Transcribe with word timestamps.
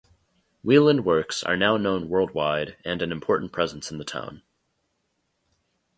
Wieland 0.63 1.03
Works 1.05 1.43
are 1.43 1.55
now 1.55 1.77
known 1.77 2.09
worldwide 2.09 2.75
and 2.83 3.03
an 3.03 3.11
important 3.11 3.51
presence 3.51 3.91
in 3.91 3.99
the 3.99 4.03
town. 4.03 4.41